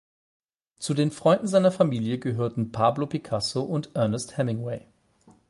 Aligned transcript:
Zu 0.79 0.95
den 0.95 1.11
Freunden 1.11 1.47
seiner 1.47 1.71
Familie 1.71 2.17
gehörten 2.17 2.71
Pablo 2.71 3.05
Picasso 3.05 3.61
und 3.61 3.95
Ernest 3.95 4.35
Hemingway. 4.35 4.87